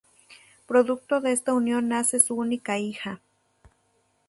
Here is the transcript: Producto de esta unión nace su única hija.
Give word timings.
Producto 0.65 1.21
de 1.21 1.31
esta 1.31 1.53
unión 1.53 1.87
nace 1.89 2.19
su 2.19 2.33
única 2.35 2.79
hija. 2.79 3.21